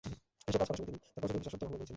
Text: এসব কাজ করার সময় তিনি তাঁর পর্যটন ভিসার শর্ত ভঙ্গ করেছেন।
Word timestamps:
এসব 0.49 0.59
কাজ 0.67 0.67
করার 0.69 0.79
সময় 0.79 0.89
তিনি 0.89 0.99
তাঁর 1.03 1.21
পর্যটন 1.21 1.35
ভিসার 1.37 1.51
শর্ত 1.53 1.63
ভঙ্গ 1.65 1.73
করেছেন। 1.79 1.89